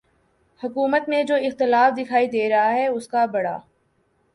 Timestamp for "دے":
2.27-2.49